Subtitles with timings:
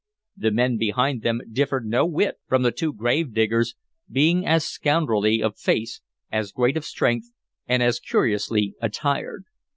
[0.35, 3.75] The men behind them differed no whit from the two gravediggers,
[4.11, 7.29] being as scoundrelly of face, as great of strength,
[7.67, 9.43] and as curiously attired.